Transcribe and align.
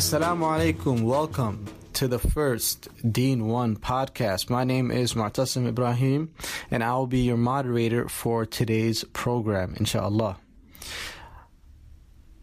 Assalamu 0.00 0.46
alaikum. 0.48 1.02
Welcome 1.02 1.66
to 1.92 2.08
the 2.08 2.18
first 2.18 2.88
Dean 3.12 3.48
One 3.48 3.76
podcast. 3.76 4.48
My 4.48 4.64
name 4.64 4.90
is 4.90 5.12
Mu'tasim 5.12 5.68
Ibrahim, 5.68 6.32
and 6.70 6.82
I 6.82 6.94
will 6.94 7.06
be 7.06 7.20
your 7.20 7.36
moderator 7.36 8.08
for 8.08 8.46
today's 8.46 9.04
program, 9.04 9.74
inshallah. 9.76 10.38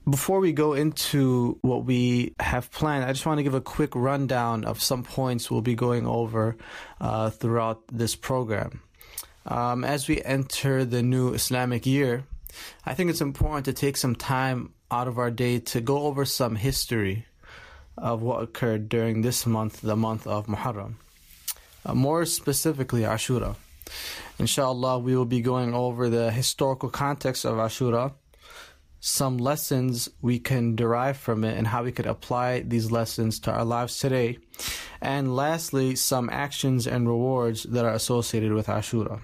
Before 0.08 0.40
we 0.40 0.52
go 0.52 0.74
into 0.74 1.58
what 1.64 1.84
we 1.84 2.36
have 2.40 2.70
planned, 2.72 3.06
I 3.06 3.12
just 3.12 3.26
want 3.26 3.40
to 3.40 3.44
give 3.44 3.56
a 3.56 3.60
quick 3.60 3.96
rundown 3.96 4.64
of 4.64 4.80
some 4.80 5.02
points 5.02 5.50
we'll 5.50 5.64
be 5.64 5.74
going 5.74 6.06
over 6.06 6.58
uh, 7.02 7.32
throughout 7.32 7.82
this 7.92 8.16
program. 8.16 8.82
Um, 9.48 9.84
as 9.84 10.08
we 10.08 10.22
enter 10.22 10.86
the 10.86 11.02
new 11.02 11.34
Islamic 11.34 11.88
year, 11.88 12.24
I 12.86 12.94
think 12.94 13.10
it's 13.10 13.20
important 13.20 13.66
to 13.66 13.74
take 13.74 13.98
some 13.98 14.14
time 14.16 14.74
out 14.92 15.08
of 15.08 15.18
our 15.18 15.32
day 15.32 15.58
to 15.60 15.82
go 15.82 16.04
over 16.04 16.24
some 16.24 16.56
history 16.56 17.26
of 17.98 18.22
what 18.22 18.44
occurred 18.44 18.90
during 18.90 19.22
this 19.22 19.46
month, 19.46 19.82
the 19.82 19.96
month 19.96 20.28
of 20.28 20.48
Muharram. 20.48 20.96
Uh, 21.86 21.94
more 21.94 22.26
specifically, 22.26 23.02
Ashura. 23.02 23.56
Inshallah, 24.40 25.00
we 25.00 25.16
will 25.16 25.26
be 25.26 25.42
going 25.42 25.74
over 25.74 26.10
the 26.10 26.32
historical 26.32 26.90
context 26.90 27.46
of 27.46 27.56
Ashura, 27.56 28.14
some 29.00 29.38
lessons 29.38 30.10
we 30.22 30.40
can 30.40 30.76
derive 30.76 31.18
from 31.18 31.44
it, 31.44 31.58
and 31.58 31.68
how 31.68 31.84
we 31.84 31.92
could 31.92 32.06
apply 32.06 32.62
these 32.62 32.92
lessons 32.92 33.40
to 33.40 33.52
our 33.52 33.66
lives 33.66 34.00
today. 34.00 34.38
And 35.02 35.36
lastly, 35.36 35.96
some 35.96 36.30
actions 36.30 36.88
and 36.88 37.08
rewards 37.08 37.64
that 37.64 37.86
are 37.86 37.94
associated 37.94 38.54
with 38.54 38.68
Ashura. 38.68 39.22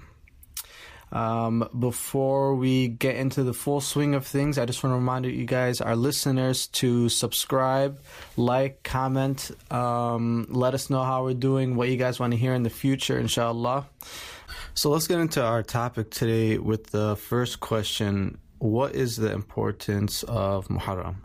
Um, 1.14 1.70
before 1.78 2.56
we 2.56 2.88
get 2.88 3.16
into 3.16 3.44
the 3.44 3.54
full 3.54 3.82
swing 3.82 4.16
of 4.16 4.26
things, 4.26 4.58
I 4.58 4.66
just 4.66 4.84
want 4.84 4.94
to 4.94 4.98
remind 4.98 5.26
you 5.26 5.46
guys, 5.46 5.80
our 5.80 5.96
listeners, 5.96 6.66
to 6.68 7.08
subscribe, 7.08 8.02
like, 8.36 8.82
comment, 8.82 9.52
um, 9.70 10.48
let 10.50 10.74
us 10.74 10.90
know 10.90 11.04
how 11.04 11.24
we're 11.24 11.36
doing, 11.36 11.76
what 11.76 11.90
you 11.90 11.98
guys 11.98 12.20
want 12.20 12.32
to 12.32 12.38
hear 12.38 12.56
in 12.56 12.64
the 12.64 12.72
future, 12.72 13.20
inshallah. 13.20 13.88
So 14.74 14.90
let's 14.90 15.06
get 15.06 15.20
into 15.20 15.44
our 15.44 15.62
topic 15.62 16.10
today 16.10 16.58
with 16.58 16.88
the 16.88 17.16
first 17.16 17.60
question 17.60 18.40
What 18.58 18.96
is 18.96 19.16
the 19.18 19.32
importance 19.32 20.24
of 20.24 20.68
Muharram? 20.70 21.18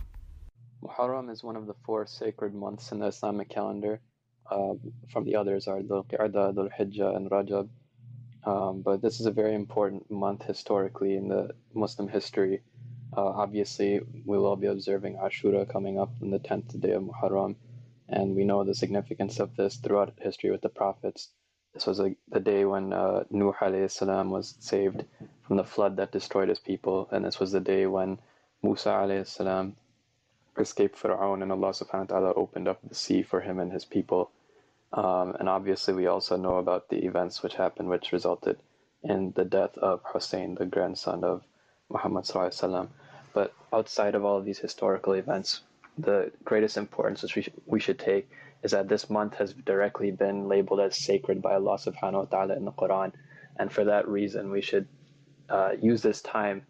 Muharram 0.84 1.30
is 1.30 1.42
one 1.42 1.56
of 1.56 1.66
the 1.66 1.74
four 1.86 2.06
sacred 2.06 2.54
months 2.54 2.92
in 2.92 2.98
the 2.98 3.06
Islamic 3.06 3.48
calendar. 3.48 4.00
Uh, 4.50 4.74
from 5.10 5.24
the 5.24 5.36
others 5.36 5.66
are 5.66 5.80
Dhul 5.80 6.06
Qa'dah, 6.10 6.54
Dhul 6.54 6.68
Hijjah, 6.78 7.16
and 7.16 7.30
Rajab. 7.30 7.68
Um, 8.44 8.82
but 8.82 9.02
this 9.02 9.20
is 9.20 9.26
a 9.26 9.30
very 9.30 9.54
important 9.54 10.10
month 10.10 10.44
historically 10.44 11.16
in 11.16 11.28
the 11.28 11.50
Muslim 11.74 12.08
history. 12.08 12.62
Uh, 13.16 13.26
obviously, 13.26 14.00
we'll 14.24 14.46
all 14.46 14.56
be 14.56 14.66
observing 14.66 15.16
Ashura 15.16 15.70
coming 15.70 15.98
up 15.98 16.10
on 16.22 16.30
the 16.30 16.38
10th 16.38 16.80
day 16.80 16.92
of 16.92 17.02
Muharram, 17.02 17.56
and 18.08 18.36
we 18.36 18.44
know 18.44 18.64
the 18.64 18.74
significance 18.74 19.40
of 19.40 19.56
this 19.56 19.76
throughout 19.76 20.12
history 20.20 20.50
with 20.50 20.60
the 20.60 20.68
prophets. 20.68 21.30
This 21.74 21.86
was 21.86 22.00
a, 22.00 22.14
the 22.28 22.40
day 22.40 22.64
when 22.64 22.92
uh, 22.92 23.24
Nuh 23.30 23.52
salam 23.88 24.30
was 24.30 24.56
saved 24.60 25.04
from 25.46 25.56
the 25.56 25.64
flood 25.64 25.96
that 25.96 26.12
destroyed 26.12 26.48
his 26.48 26.58
people, 26.58 27.08
and 27.10 27.24
this 27.24 27.40
was 27.40 27.52
the 27.52 27.60
day 27.60 27.86
when 27.86 28.18
Musa 28.62 29.22
salam 29.24 29.76
escaped 30.58 30.96
Fir'aun, 30.98 31.42
and 31.42 31.52
Allah 31.52 31.70
subhanahu 31.70 32.10
wa 32.10 32.18
ta'ala 32.18 32.32
opened 32.34 32.68
up 32.68 32.80
the 32.82 32.94
sea 32.94 33.22
for 33.22 33.40
him 33.40 33.58
and 33.60 33.72
his 33.72 33.84
people. 33.84 34.30
Um, 34.92 35.36
and 35.38 35.48
obviously, 35.48 35.94
we 35.94 36.06
also 36.06 36.36
know 36.36 36.56
about 36.56 36.88
the 36.88 37.04
events 37.04 37.42
which 37.42 37.54
happened, 37.54 37.88
which 37.88 38.12
resulted 38.12 38.58
in 39.02 39.32
the 39.36 39.44
death 39.44 39.76
of 39.78 40.00
Hussein, 40.12 40.54
the 40.54 40.66
grandson 40.66 41.24
of 41.24 41.42
Muhammad. 41.90 42.26
But 43.34 43.52
outside 43.72 44.14
of 44.14 44.24
all 44.24 44.38
of 44.38 44.44
these 44.44 44.58
historical 44.58 45.12
events, 45.12 45.60
the 45.98 46.32
greatest 46.44 46.76
importance 46.76 47.22
which 47.22 47.36
we, 47.36 47.46
we 47.66 47.80
should 47.80 47.98
take 47.98 48.30
is 48.62 48.70
that 48.70 48.88
this 48.88 49.10
month 49.10 49.34
has 49.34 49.52
directly 49.52 50.10
been 50.10 50.48
labeled 50.48 50.80
as 50.80 50.96
sacred 50.96 51.42
by 51.42 51.54
Allah 51.54 51.76
subhanahu 51.78 52.12
wa 52.12 52.24
ta'ala 52.24 52.56
in 52.56 52.64
the 52.64 52.72
Quran. 52.72 53.12
And 53.56 53.72
for 53.72 53.84
that 53.84 54.08
reason, 54.08 54.50
we 54.50 54.62
should 54.62 54.88
uh, 55.48 55.72
use 55.80 56.02
this 56.02 56.22
time 56.22 56.66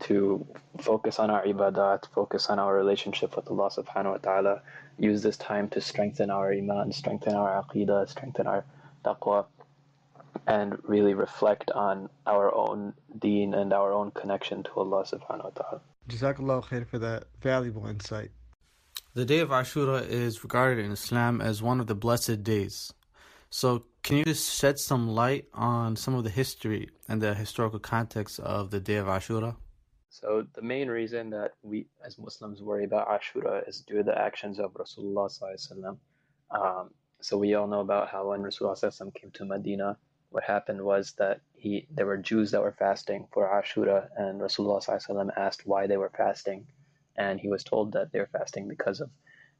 to 0.00 0.46
focus 0.78 1.18
on 1.18 1.30
our 1.30 1.44
ibadat, 1.44 2.06
focus 2.14 2.48
on 2.48 2.58
our 2.58 2.74
relationship 2.74 3.36
with 3.36 3.48
Allah 3.48 3.70
subhanahu 3.70 4.12
wa 4.12 4.16
ta'ala, 4.18 4.62
use 4.98 5.22
this 5.22 5.36
time 5.36 5.68
to 5.70 5.80
strengthen 5.80 6.30
our 6.30 6.52
iman, 6.52 6.92
strengthen 6.92 7.34
our 7.34 7.62
aqidah, 7.62 8.08
strengthen 8.08 8.46
our 8.46 8.64
taqwa, 9.04 9.46
and 10.46 10.76
really 10.84 11.14
reflect 11.14 11.70
on 11.72 12.08
our 12.26 12.54
own 12.54 12.94
deen 13.18 13.54
and 13.54 13.72
our 13.72 13.92
own 13.92 14.10
connection 14.12 14.62
to 14.62 14.70
Allah 14.76 15.04
subhanahu 15.04 15.44
wa 15.44 15.50
ta'ala. 15.50 15.80
Jazakallah 16.08 16.64
khair 16.64 16.86
for 16.86 16.98
that 16.98 17.24
valuable 17.40 17.86
insight. 17.86 18.30
The 19.14 19.24
day 19.24 19.40
of 19.40 19.50
Ashura 19.50 20.08
is 20.08 20.42
regarded 20.44 20.84
in 20.84 20.92
Islam 20.92 21.40
as 21.40 21.62
one 21.62 21.80
of 21.80 21.88
the 21.88 21.94
blessed 21.94 22.42
days. 22.44 22.92
So, 23.50 23.84
can 24.04 24.18
you 24.18 24.24
just 24.24 24.56
shed 24.56 24.78
some 24.78 25.08
light 25.08 25.46
on 25.52 25.96
some 25.96 26.14
of 26.14 26.22
the 26.22 26.30
history 26.30 26.88
and 27.08 27.20
the 27.20 27.34
historical 27.34 27.80
context 27.80 28.38
of 28.38 28.70
the 28.70 28.78
day 28.78 28.96
of 28.96 29.08
Ashura? 29.08 29.56
So 30.12 30.44
the 30.54 30.62
main 30.62 30.88
reason 30.88 31.30
that 31.30 31.52
we 31.62 31.86
as 32.04 32.18
Muslims 32.18 32.60
worry 32.60 32.84
about 32.84 33.08
Ashura 33.08 33.66
is 33.68 33.80
due 33.80 33.98
to 33.98 34.02
the 34.02 34.18
actions 34.18 34.58
of 34.58 34.74
Rasulullah 34.74 35.96
um, 36.50 36.90
So 37.20 37.38
we 37.38 37.54
all 37.54 37.68
know 37.68 37.80
about 37.80 38.08
how 38.08 38.28
when 38.28 38.42
Rasulullah 38.42 39.14
came 39.14 39.30
to 39.30 39.44
Medina, 39.44 39.96
what 40.30 40.42
happened 40.42 40.82
was 40.82 41.12
that 41.12 41.40
he 41.54 41.86
there 41.92 42.06
were 42.06 42.16
Jews 42.16 42.50
that 42.50 42.60
were 42.60 42.72
fasting 42.72 43.28
for 43.32 43.48
Ashura, 43.48 44.08
and 44.16 44.40
Rasulullah 44.40 45.30
asked 45.36 45.64
why 45.64 45.86
they 45.86 45.96
were 45.96 46.12
fasting, 46.16 46.66
and 47.16 47.38
he 47.38 47.48
was 47.48 47.62
told 47.62 47.92
that 47.92 48.10
they 48.10 48.18
were 48.18 48.34
fasting 48.38 48.66
because 48.66 49.00
of 49.00 49.10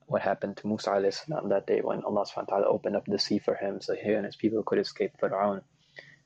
what 0.07 0.23
happened 0.23 0.57
to 0.57 0.67
Musa 0.67 0.91
that 1.01 1.67
day 1.69 1.81
when 1.81 2.03
Allah 2.03 2.27
subhanahu 2.27 2.67
opened 2.67 2.97
up 2.97 3.07
the 3.07 3.21
sea 3.21 3.39
for 3.39 3.55
him 3.55 3.81
so 3.81 3.95
he 3.95 4.13
and 4.15 4.27
his 4.27 4.35
people 4.35 4.65
could 4.65 4.81
escape 4.81 5.13
Pharaoh. 5.21 5.63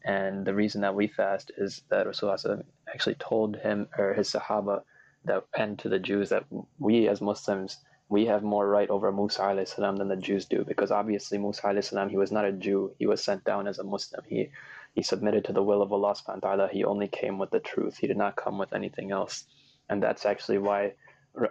And 0.03 0.47
the 0.47 0.55
reason 0.55 0.81
that 0.81 0.95
we 0.95 1.09
fast 1.09 1.53
is 1.59 1.83
that 1.91 2.07
Rasulullah 2.07 2.65
actually 2.95 3.17
told 3.17 3.57
him 3.57 3.89
or 3.99 4.15
his 4.15 4.33
Sahaba 4.33 4.83
that 5.25 5.45
and 5.57 5.79
to 5.81 5.89
the 5.89 5.99
Jews 5.99 6.31
that 6.31 6.45
we 6.79 7.09
as 7.09 7.21
Muslims 7.21 7.79
we 8.09 8.27
have 8.27 8.43
more 8.43 8.69
right 8.69 8.91
over 8.91 9.11
Musa 9.11 9.65
salam 9.67 9.97
than 9.97 10.09
the 10.09 10.17
Jews 10.17 10.45
do 10.45 10.65
because 10.65 10.91
obviously 10.91 11.39
Musa 11.39 11.83
salam 11.83 12.09
he 12.09 12.17
was 12.17 12.31
not 12.31 12.45
a 12.45 12.53
Jew. 12.53 12.93
He 12.99 13.07
was 13.07 13.25
sent 13.25 13.45
down 13.45 13.67
as 13.67 13.79
a 13.79 13.85
Muslim. 13.85 14.23
He 14.27 14.51
he 14.95 15.03
submitted 15.03 15.47
to 15.47 15.53
the 15.53 15.63
will 15.63 15.83
of 15.83 15.93
Allah 15.93 16.15
subhanahu 16.15 16.43
wa 16.43 16.49
ta'ala. 16.49 16.69
He 16.71 16.85
only 16.85 17.09
came 17.09 17.39
with 17.39 17.51
the 17.51 17.59
truth. 17.61 17.97
He 17.97 18.07
did 18.07 18.17
not 18.17 18.37
come 18.37 18.59
with 18.59 18.73
anything 18.73 19.11
else. 19.11 19.45
And 19.89 20.03
that's 20.03 20.25
actually 20.25 20.59
why 20.59 20.93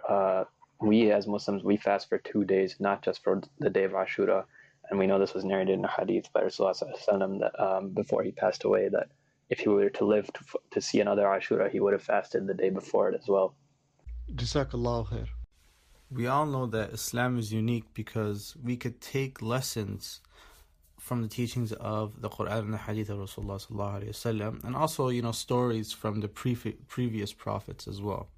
uh, 0.08 0.44
we 0.80 1.10
as 1.10 1.26
Muslims 1.26 1.62
we 1.62 1.76
fast 1.76 2.08
for 2.08 2.18
two 2.18 2.44
days 2.44 2.76
not 2.78 3.02
just 3.02 3.22
for 3.22 3.42
the 3.58 3.70
day 3.70 3.84
of 3.84 3.92
Ashura. 3.92 4.44
And 4.88 4.98
we 4.98 5.06
know 5.06 5.18
this 5.18 5.34
was 5.34 5.44
narrated 5.44 5.78
in 5.78 5.84
a 5.84 5.90
hadith 5.90 6.32
by 6.32 6.42
Rasulullah 6.42 7.40
that 7.40 7.60
um, 7.62 7.90
before 7.90 8.22
he 8.22 8.32
passed 8.32 8.64
away 8.64 8.88
that 8.88 9.08
if 9.50 9.60
he 9.60 9.68
were 9.68 9.90
to 9.90 10.04
live 10.04 10.26
to, 10.32 10.44
to 10.70 10.80
see 10.80 11.00
another 11.00 11.24
Ashura, 11.24 11.70
he 11.70 11.80
would 11.80 11.92
have 11.92 12.02
fasted 12.02 12.46
the 12.46 12.54
day 12.54 12.70
before 12.70 13.08
it 13.10 13.20
as 13.20 13.28
well. 13.28 13.54
Jazakallah 14.32 15.08
khair. 15.08 15.28
We 16.10 16.26
all 16.26 16.46
know 16.46 16.66
that 16.66 16.92
Islam 16.92 17.38
is 17.38 17.52
unique 17.52 17.92
because 17.92 18.56
we 18.62 18.76
could 18.76 19.00
take 19.00 19.42
lessons 19.42 20.20
from 20.98 21.20
the 21.22 21.28
teachings 21.28 21.72
of 21.72 22.22
the 22.22 22.30
Quran 22.30 22.60
and 22.60 22.72
the 22.72 22.78
Hadith 22.78 23.10
of 23.10 23.18
Rasulullah 23.18 23.60
wasallam, 23.60 24.64
and 24.64 24.74
also 24.74 25.08
you 25.08 25.22
know 25.22 25.32
stories 25.32 25.92
from 25.92 26.20
the 26.20 26.28
pre- 26.28 26.76
previous 26.88 27.32
prophets 27.32 27.86
as 27.86 28.00
well. 28.00 28.28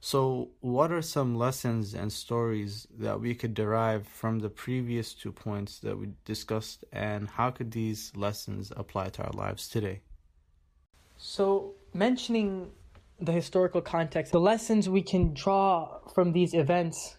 So, 0.00 0.50
what 0.60 0.92
are 0.92 1.02
some 1.02 1.36
lessons 1.36 1.92
and 1.92 2.12
stories 2.12 2.86
that 2.98 3.20
we 3.20 3.34
could 3.34 3.52
derive 3.52 4.06
from 4.06 4.38
the 4.38 4.48
previous 4.48 5.12
two 5.12 5.32
points 5.32 5.80
that 5.80 5.98
we 5.98 6.10
discussed, 6.24 6.84
and 6.92 7.28
how 7.28 7.50
could 7.50 7.72
these 7.72 8.12
lessons 8.16 8.72
apply 8.76 9.08
to 9.10 9.24
our 9.24 9.32
lives 9.32 9.68
today? 9.68 10.00
So, 11.20 11.74
mentioning 11.92 12.70
the 13.20 13.32
historical 13.32 13.80
context, 13.80 14.30
the 14.30 14.38
lessons 14.38 14.88
we 14.88 15.02
can 15.02 15.34
draw 15.34 15.98
from 16.14 16.32
these 16.32 16.54
events 16.54 17.16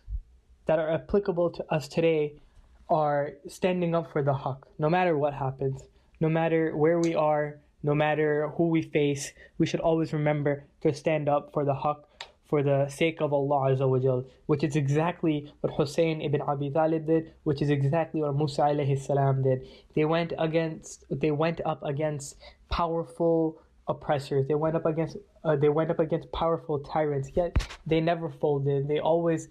that 0.68 0.80
are 0.80 0.90
applicable 0.90 1.50
to 1.50 1.66
us 1.70 1.90
today 1.90 2.40
are 2.90 3.34
standing 3.50 3.94
up 3.94 4.10
for 4.10 4.24
the 4.24 4.34
haqq, 4.34 4.60
no 4.78 4.90
matter 4.90 5.18
what 5.18 5.34
happens, 5.34 5.84
no 6.22 6.30
matter 6.30 6.78
where 6.78 6.98
we 6.98 7.14
are, 7.14 7.60
no 7.84 7.94
matter 7.94 8.48
who 8.56 8.70
we 8.70 8.84
face, 8.84 9.34
we 9.58 9.66
should 9.66 9.82
always 9.82 10.14
remember 10.14 10.64
to 10.80 10.94
stand 10.94 11.28
up 11.28 11.52
for 11.52 11.66
the 11.66 11.74
haqq 11.74 12.00
for 12.50 12.64
the 12.64 12.88
sake 12.88 13.22
of 13.22 13.34
Allah 13.34 13.72
Azza 13.72 13.88
wa 13.88 14.00
Jal, 14.00 14.26
which 14.46 14.64
is 14.64 14.78
exactly 14.78 15.52
what 15.60 15.74
Hussein 15.74 16.22
ibn 16.22 16.42
Abi 16.42 16.72
Talib 16.72 17.06
did, 17.06 17.34
which 17.44 17.62
is 17.62 17.70
exactly 17.70 18.22
what 18.22 18.34
Musa 18.36 18.62
alayhi 18.62 18.98
salam 18.98 19.44
did. 19.44 19.68
They 19.94 20.06
went 20.06 20.34
against, 20.40 21.04
they 21.12 21.32
went 21.32 21.60
up 21.66 21.84
against 21.84 22.38
powerful 22.70 23.62
oppressors. 23.90 24.48
They 24.48 24.56
went 24.56 24.76
up 24.76 24.86
against, 24.86 25.18
uh, 25.44 25.58
they 25.58 25.70
went 25.70 25.92
up 25.92 26.00
against 26.00 26.32
powerful 26.32 26.80
tyrants. 26.80 27.30
Yet 27.36 27.52
they 27.86 28.00
never 28.00 28.30
folded. 28.30 28.88
They 28.88 29.00
always, 29.00 29.50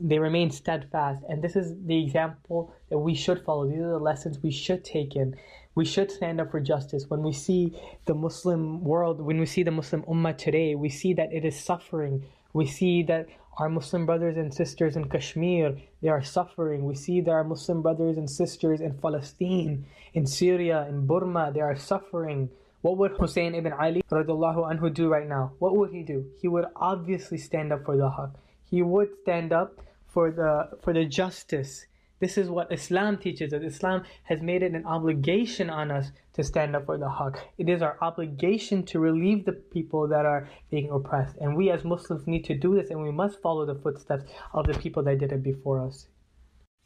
they 0.00 0.18
remained 0.18 0.52
steadfast. 0.54 1.22
And 1.28 1.42
this 1.44 1.54
is 1.54 1.74
the 1.86 2.02
example 2.02 2.74
that 2.90 2.98
we 2.98 3.14
should 3.14 3.44
follow. 3.44 3.68
These 3.68 3.80
are 3.80 3.90
the 3.90 3.98
lessons 3.98 4.42
we 4.42 4.50
should 4.50 4.84
take 4.84 5.14
in. 5.14 5.36
We 5.76 5.84
should 5.84 6.10
stand 6.10 6.40
up 6.40 6.50
for 6.50 6.60
justice. 6.60 7.06
When 7.08 7.22
we 7.22 7.32
see 7.32 7.78
the 8.06 8.14
Muslim 8.14 8.82
world, 8.82 9.20
when 9.20 9.38
we 9.38 9.46
see 9.46 9.62
the 9.62 9.70
Muslim 9.70 10.02
Ummah 10.04 10.36
today, 10.38 10.74
we 10.74 10.88
see 10.88 11.12
that 11.14 11.32
it 11.32 11.44
is 11.44 11.58
suffering 11.60 12.24
We 12.54 12.66
see 12.66 13.02
that 13.02 13.26
our 13.58 13.68
Muslim 13.68 14.06
brothers 14.06 14.36
and 14.36 14.54
sisters 14.54 14.96
in 14.96 15.08
Kashmir, 15.08 15.76
they 16.00 16.08
are 16.08 16.22
suffering. 16.22 16.84
We 16.84 16.94
see 16.94 17.20
that 17.20 17.30
our 17.30 17.44
Muslim 17.44 17.82
brothers 17.82 18.16
and 18.16 18.30
sisters 18.30 18.80
in 18.80 18.94
Palestine, 18.94 19.86
in 20.14 20.26
Syria, 20.26 20.86
in 20.88 21.06
Burma, 21.06 21.50
they 21.52 21.60
are 21.60 21.76
suffering. 21.76 22.48
What 22.84 22.98
would 22.98 23.12
Hussein 23.20 23.54
ibn 23.54 23.72
Ali 23.72 24.02
radiallahu 24.12 24.68
anhu 24.70 24.92
do 24.92 25.08
right 25.08 25.28
now? 25.28 25.44
What 25.58 25.74
would 25.76 25.90
he 25.90 26.02
do? 26.02 26.18
He 26.40 26.48
would 26.48 26.66
obviously 26.76 27.38
stand 27.38 27.72
up 27.72 27.84
for 27.86 27.96
the 27.96 28.10
haqq. 28.16 28.32
He 28.70 28.82
would 28.82 29.10
stand 29.22 29.54
up 29.60 29.80
for 30.06 30.30
the 30.30 30.50
for 30.82 30.92
the 30.92 31.06
justice 31.06 31.86
this 32.24 32.38
is 32.38 32.48
what 32.48 32.72
Islam 32.72 33.18
teaches 33.18 33.52
us. 33.52 33.62
Islam 33.62 34.04
has 34.22 34.40
made 34.40 34.62
it 34.62 34.72
an 34.72 34.86
obligation 34.86 35.68
on 35.68 35.90
us 35.90 36.10
to 36.34 36.44
stand 36.44 36.76
up 36.76 36.86
for 36.86 36.96
the 36.96 37.10
haqq. 37.18 37.36
It 37.58 37.68
is 37.68 37.82
our 37.82 37.98
obligation 38.00 38.84
to 38.86 39.00
relieve 39.00 39.44
the 39.44 39.52
people 39.52 40.08
that 40.08 40.24
are 40.24 40.48
being 40.70 40.90
oppressed. 40.90 41.36
And 41.38 41.56
we 41.56 41.70
as 41.70 41.84
Muslims 41.84 42.26
need 42.26 42.44
to 42.46 42.54
do 42.54 42.74
this 42.76 42.90
and 42.90 43.02
we 43.02 43.10
must 43.10 43.42
follow 43.42 43.66
the 43.66 43.74
footsteps 43.74 44.24
of 44.52 44.66
the 44.66 44.74
people 44.74 45.02
that 45.02 45.18
did 45.18 45.32
it 45.32 45.42
before 45.42 45.86
us. 45.86 46.06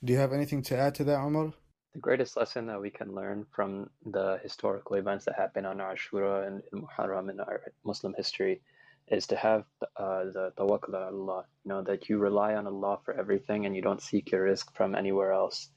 Do 0.03 0.12
you 0.12 0.19
have 0.19 0.33
anything 0.33 0.62
to 0.62 0.77
add 0.77 0.95
to 0.97 1.05
that, 1.05 1.19
Umar? 1.19 1.53
The 1.94 2.00
greatest 2.00 2.37
lesson 2.37 2.67
that 2.67 2.81
we 2.81 2.90
can 2.90 3.14
learn 3.14 3.46
from 3.50 3.90
the 4.05 4.38
historical 4.43 4.96
events 4.96 5.25
that 5.25 5.37
happen 5.37 5.64
on 5.64 5.79
Ashura 5.79 6.46
and 6.46 6.62
Muharram 6.73 7.31
in 7.31 7.40
our 7.40 7.73
Muslim 7.85 8.14
history 8.14 8.61
is 9.08 9.26
to 9.29 9.37
have 9.37 9.64
uh, 9.96 10.25
the 10.25 10.52
tawakkul 10.58 10.94
on 10.94 11.14
Allah, 11.14 11.44
you 11.64 11.69
know, 11.70 11.82
that 11.82 12.08
you 12.08 12.19
rely 12.19 12.55
on 12.55 12.67
Allah 12.67 12.99
for 13.05 13.14
everything 13.14 13.64
and 13.64 13.75
you 13.75 13.82
don't 13.82 14.02
seek 14.02 14.31
your 14.31 14.46
rizq 14.46 14.73
from 14.75 14.94
anywhere 14.94 15.32
else. 15.32 15.70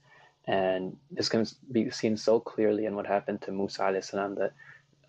And 0.46 0.98
this 1.10 1.30
can 1.30 1.46
be 1.72 1.90
seen 1.92 2.18
so 2.18 2.40
clearly 2.40 2.86
in 2.86 2.96
what 2.96 3.08
happened 3.08 3.42
to 3.44 3.52
Musa 3.52 4.02
salam 4.02 4.36
that, 4.36 4.54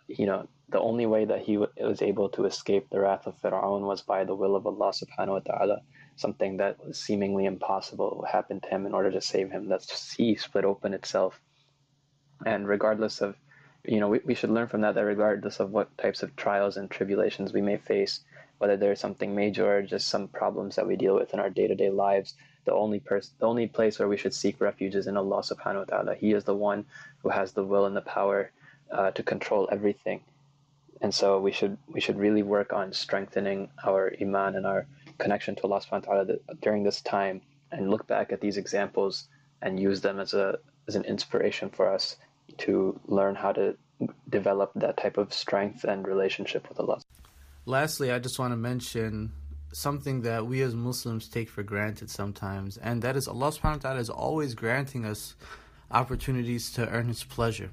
you 0.08 0.26
know, 0.26 0.48
the 0.68 0.80
only 0.80 1.06
way 1.06 1.24
that 1.24 1.42
he 1.42 1.58
was 1.58 2.02
able 2.02 2.28
to 2.30 2.46
escape 2.46 2.88
the 2.90 3.00
wrath 3.00 3.26
of 3.26 3.40
Fir'aun 3.40 3.82
was 3.82 4.02
by 4.02 4.24
the 4.24 4.34
will 4.34 4.56
of 4.56 4.66
Allah 4.66 4.92
subhanahu 4.92 5.28
wa 5.28 5.38
ta'ala. 5.40 5.82
Something 6.16 6.58
that 6.58 6.84
was 6.84 6.98
seemingly 6.98 7.46
impossible 7.46 8.24
happened 8.30 8.62
to 8.64 8.68
him 8.68 8.86
in 8.86 8.94
order 8.94 9.10
to 9.10 9.20
save 9.20 9.50
him. 9.50 9.68
That 9.68 9.82
sea 9.82 10.36
split 10.36 10.64
open 10.64 10.94
itself. 10.94 11.40
And 12.44 12.66
regardless 12.66 13.20
of 13.20 13.36
you 13.84 13.98
know, 13.98 14.08
we, 14.08 14.20
we 14.24 14.34
should 14.34 14.50
learn 14.50 14.68
from 14.68 14.82
that 14.82 14.94
that 14.94 15.04
regardless 15.04 15.58
of 15.60 15.72
what 15.72 15.96
types 15.98 16.22
of 16.22 16.36
trials 16.36 16.76
and 16.76 16.90
tribulations 16.90 17.52
we 17.52 17.60
may 17.60 17.76
face, 17.76 18.20
whether 18.58 18.76
there's 18.76 19.00
something 19.00 19.34
major 19.34 19.78
or 19.78 19.82
just 19.82 20.08
some 20.08 20.28
problems 20.28 20.76
that 20.76 20.86
we 20.86 20.96
deal 20.96 21.16
with 21.16 21.34
in 21.34 21.40
our 21.40 21.50
day-to-day 21.50 21.90
lives, 21.90 22.34
the 22.64 22.72
only 22.72 23.00
person, 23.00 23.34
the 23.40 23.46
only 23.46 23.66
place 23.66 23.98
where 23.98 24.06
we 24.08 24.16
should 24.16 24.34
seek 24.34 24.60
refuge 24.60 24.94
is 24.94 25.08
in 25.08 25.16
Allah 25.16 25.42
subhanahu 25.42 25.78
wa 25.78 25.84
ta'ala. 25.84 26.14
He 26.14 26.32
is 26.32 26.44
the 26.44 26.54
one 26.54 26.84
who 27.22 27.30
has 27.30 27.52
the 27.52 27.64
will 27.64 27.86
and 27.86 27.96
the 27.96 28.02
power 28.02 28.52
uh, 28.92 29.10
to 29.12 29.22
control 29.22 29.68
everything. 29.72 30.20
And 31.00 31.12
so 31.12 31.40
we 31.40 31.50
should 31.50 31.76
we 31.88 32.00
should 32.00 32.18
really 32.18 32.42
work 32.42 32.72
on 32.72 32.92
strengthening 32.92 33.70
our 33.84 34.12
iman 34.20 34.54
and 34.54 34.64
our 34.66 34.86
connection 35.18 35.56
to 35.56 35.62
Allah 35.64 35.80
subhanahu 35.80 36.06
wa 36.06 36.14
ta'ala 36.14 36.36
during 36.60 36.84
this 36.84 37.00
time 37.00 37.40
and 37.72 37.90
look 37.90 38.06
back 38.06 38.32
at 38.32 38.40
these 38.40 38.56
examples 38.56 39.28
and 39.62 39.80
use 39.80 40.00
them 40.00 40.20
as 40.20 40.32
a 40.34 40.58
as 40.86 40.94
an 40.94 41.04
inspiration 41.04 41.70
for 41.70 41.92
us 41.92 42.16
to 42.58 42.98
learn 43.06 43.34
how 43.34 43.52
to 43.52 43.76
develop 44.28 44.72
that 44.74 44.96
type 44.96 45.16
of 45.16 45.32
strength 45.32 45.84
and 45.84 46.06
relationship 46.06 46.68
with 46.68 46.78
Allah. 46.78 47.00
Lastly, 47.66 48.10
I 48.10 48.18
just 48.18 48.38
want 48.38 48.52
to 48.52 48.56
mention 48.56 49.32
something 49.72 50.22
that 50.22 50.46
we 50.46 50.62
as 50.62 50.74
Muslims 50.74 51.28
take 51.28 51.48
for 51.48 51.62
granted 51.62 52.10
sometimes, 52.10 52.76
and 52.76 53.02
that 53.02 53.16
is 53.16 53.26
Allah 53.26 53.50
subhanahu 53.50 53.82
wa 53.82 53.90
ta'ala 53.90 54.00
is 54.00 54.10
always 54.10 54.54
granting 54.54 55.04
us 55.04 55.34
opportunities 55.90 56.70
to 56.72 56.88
earn 56.88 57.08
His 57.08 57.24
pleasure. 57.24 57.70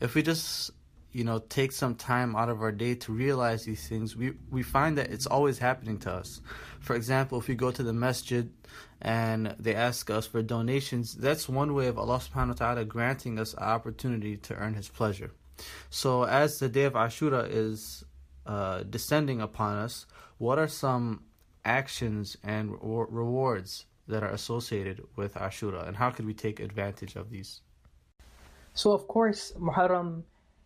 If 0.00 0.14
we 0.14 0.22
just 0.22 0.70
you 1.14 1.22
know 1.22 1.38
take 1.38 1.72
some 1.72 1.94
time 1.94 2.34
out 2.34 2.48
of 2.48 2.60
our 2.60 2.72
day 2.72 2.94
to 2.96 3.12
realize 3.12 3.64
these 3.64 3.88
things 3.88 4.16
we 4.16 4.32
we 4.50 4.62
find 4.62 4.98
that 4.98 5.10
it's 5.10 5.26
always 5.26 5.58
happening 5.58 5.98
to 6.00 6.12
us. 6.12 6.42
For 6.80 6.96
example 6.96 7.38
if 7.38 7.48
we 7.48 7.54
go 7.54 7.70
to 7.70 7.82
the 7.82 7.92
masjid 7.92 8.52
and 9.00 9.54
they 9.58 9.74
ask 9.74 10.10
us 10.10 10.26
for 10.26 10.42
donations 10.42 11.14
that's 11.14 11.48
one 11.48 11.72
way 11.72 11.86
of 11.86 11.98
Allah 11.98 12.18
subhanahu 12.18 12.48
wa 12.48 12.54
ta'ala 12.54 12.84
granting 12.84 13.38
us 13.38 13.54
an 13.54 13.62
opportunity 13.62 14.36
to 14.38 14.54
earn 14.54 14.74
his 14.74 14.88
pleasure. 14.88 15.30
So 15.88 16.24
as 16.24 16.58
the 16.58 16.68
day 16.68 16.82
of 16.84 16.94
Ashura 16.94 17.48
is 17.48 18.04
uh, 18.44 18.82
descending 18.82 19.40
upon 19.40 19.76
us 19.76 20.06
what 20.38 20.58
are 20.58 20.68
some 20.68 21.22
actions 21.64 22.36
and 22.42 22.72
re- 22.72 23.06
rewards 23.08 23.86
that 24.08 24.22
are 24.22 24.30
associated 24.30 25.00
with 25.16 25.34
Ashura 25.34 25.86
and 25.86 25.96
how 25.96 26.10
could 26.10 26.26
we 26.26 26.34
take 26.34 26.58
advantage 26.58 27.14
of 27.14 27.30
these 27.30 27.60
so 28.74 28.92
of 28.92 29.06
course 29.08 29.52
Muharram 29.58 30.22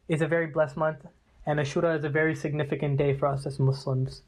is 0.09 0.23
a 0.23 0.27
very 0.27 0.47
blessed 0.47 0.77
month, 0.77 1.07
and 1.47 1.61
Ashura 1.61 1.99
is 1.99 2.05
a 2.05 2.09
very 2.09 2.35
significant 2.35 2.97
day 2.97 3.15
for 3.15 3.27
us 3.29 3.47
as 3.47 3.59
Muslims. 3.59 4.23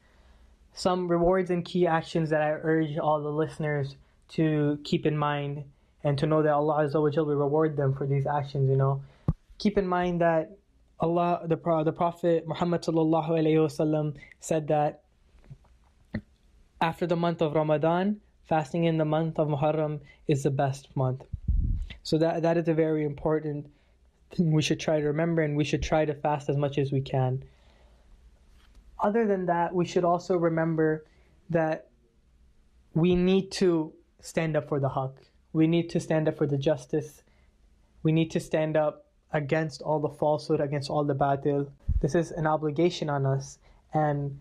Some 0.73 1.07
rewards 1.07 1.49
and 1.49 1.65
key 1.65 1.85
actions 1.85 2.29
that 2.29 2.41
I 2.41 2.51
urge 2.51 2.97
all 2.97 3.21
the 3.21 3.29
listeners 3.29 3.95
to 4.29 4.79
keep 4.83 5.05
in 5.05 5.17
mind 5.17 5.63
and 6.03 6.17
to 6.17 6.25
know 6.25 6.41
that 6.41 6.53
Allah 6.53 6.89
will 6.93 7.35
reward 7.35 7.75
them 7.75 7.93
for 7.93 8.07
these 8.07 8.25
actions, 8.25 8.69
you 8.69 8.77
know. 8.77 9.01
Keep 9.57 9.77
in 9.77 9.87
mind 9.87 10.21
that 10.21 10.51
Allah, 10.99 11.41
the, 11.43 11.57
the 11.83 11.91
Prophet 11.91 12.47
Muhammad 12.47 12.83
sallallahu 12.83 13.29
alayhi 13.29 13.57
wasallam 13.57 14.15
said 14.39 14.67
that 14.67 15.01
after 16.79 17.05
the 17.05 17.15
month 17.15 17.41
of 17.41 17.53
Ramadan, 17.55 18.21
fasting 18.47 18.85
in 18.85 18.97
the 18.97 19.05
month 19.05 19.39
of 19.39 19.47
Muharram 19.47 19.99
is 20.27 20.43
the 20.43 20.49
best 20.49 20.95
month. 20.95 21.23
So 22.03 22.17
that 22.17 22.41
that 22.41 22.57
is 22.57 22.67
a 22.67 22.73
very 22.73 23.03
important 23.05 23.67
thing 24.31 24.51
we 24.51 24.61
should 24.61 24.79
try 24.79 24.99
to 24.99 25.07
remember 25.07 25.41
and 25.41 25.55
we 25.55 25.63
should 25.63 25.83
try 25.83 26.05
to 26.05 26.13
fast 26.13 26.49
as 26.49 26.57
much 26.57 26.77
as 26.77 26.91
we 26.91 27.01
can. 27.01 27.43
Other 28.99 29.25
than 29.25 29.45
that, 29.47 29.73
we 29.73 29.85
should 29.85 30.03
also 30.03 30.37
remember 30.37 31.05
that 31.49 31.87
we 32.93 33.15
need 33.15 33.51
to 33.51 33.93
stand 34.19 34.55
up 34.55 34.69
for 34.69 34.79
the 34.79 34.89
haqq. 34.89 35.13
We 35.53 35.67
need 35.67 35.89
to 35.89 35.99
stand 35.99 36.27
up 36.27 36.37
for 36.37 36.47
the 36.47 36.57
justice. 36.57 37.23
We 38.03 38.11
need 38.11 38.31
to 38.31 38.39
stand 38.39 38.77
up 38.77 39.05
against 39.33 39.81
all 39.81 39.99
the 39.99 40.09
falsehood, 40.09 40.61
against 40.61 40.89
all 40.89 41.03
the 41.03 41.15
batil. 41.15 41.69
This 41.99 42.15
is 42.15 42.31
an 42.31 42.47
obligation 42.47 43.09
on 43.09 43.25
us. 43.25 43.59
And 43.93 44.39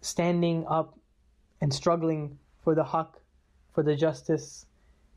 standing 0.00 0.66
up 0.68 0.98
and 1.60 1.72
struggling 1.72 2.38
for 2.62 2.74
the 2.74 2.84
haqq, 2.84 3.08
for 3.72 3.82
the 3.82 3.96
justice, 3.96 4.65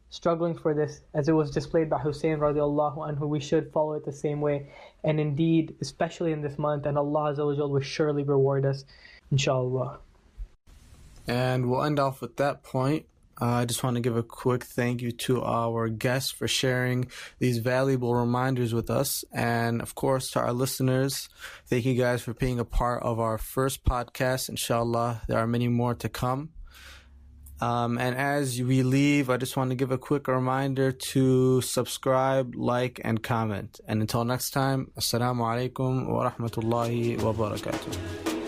struggling 0.09 0.55
for 0.55 0.73
this 0.73 1.01
as 1.13 1.29
it 1.29 1.33
was 1.33 1.51
displayed 1.51 1.89
by 1.89 1.99
Hussein 1.99 2.37
radiallahu 2.37 2.97
anhu. 2.97 3.27
We 3.27 3.39
should 3.39 3.71
follow 3.71 3.93
it 3.93 4.05
the 4.05 4.11
same 4.11 4.41
way. 4.41 4.71
And 5.03 5.19
indeed, 5.19 5.75
especially 5.81 6.31
in 6.31 6.41
this 6.41 6.57
month, 6.57 6.85
and 6.85 6.97
Allah 6.97 7.33
will 7.35 7.79
surely 7.79 8.23
reward 8.23 8.65
us, 8.65 8.85
inshallah. 9.31 9.99
And 11.27 11.69
we'll 11.69 11.83
end 11.83 11.99
off 11.99 12.21
with 12.21 12.37
that 12.37 12.63
point. 12.63 13.05
Uh, 13.41 13.45
I 13.45 13.65
just 13.65 13.83
want 13.83 13.95
to 13.95 14.01
give 14.01 14.17
a 14.17 14.23
quick 14.23 14.65
thank 14.65 15.01
you 15.01 15.13
to 15.13 15.41
our 15.43 15.87
guests 15.87 16.29
for 16.29 16.47
sharing 16.47 17.07
these 17.37 17.59
valuable 17.59 18.13
reminders 18.13 18.73
with 18.73 18.89
us. 18.89 19.23
And 19.31 19.81
of 19.81 19.95
course, 19.95 20.31
to 20.31 20.39
our 20.39 20.51
listeners, 20.51 21.29
thank 21.67 21.85
you 21.85 21.93
guys 21.93 22.21
for 22.21 22.33
being 22.33 22.59
a 22.59 22.65
part 22.65 23.01
of 23.03 23.19
our 23.19 23.37
first 23.37 23.85
podcast. 23.85 24.49
Inshallah, 24.49 25.21
there 25.27 25.37
are 25.39 25.47
many 25.47 25.69
more 25.69 25.95
to 25.95 26.09
come. 26.09 26.49
Um, 27.61 27.97
and 27.97 28.15
as 28.15 28.61
we 28.61 28.83
leave, 28.83 29.29
I 29.29 29.37
just 29.37 29.57
want 29.57 29.69
to 29.71 29.75
give 29.75 29.91
a 29.91 29.97
quick 29.97 30.27
reminder 30.27 30.91
to 30.91 31.61
subscribe, 31.61 32.55
like, 32.55 33.01
and 33.03 33.21
comment. 33.21 33.79
And 33.87 34.01
until 34.01 34.23
next 34.23 34.51
time, 34.51 34.91
Assalamu 34.97 35.43
alaikum 35.43 36.07
wa 36.07 36.31
rahmatullahi 36.31 37.21
wa 37.21 37.33
barakatuh. 37.33 38.38